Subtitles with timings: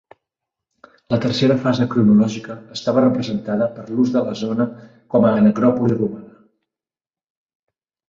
[1.13, 4.69] La tercera fase cronològica estava representada per l'ús de la zona
[5.15, 6.45] com a necròpoli romana.